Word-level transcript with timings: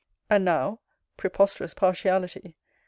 And 0.31 0.43
now 0.45 0.79
[preposterous 1.15 1.75
partiality! 1.75 2.55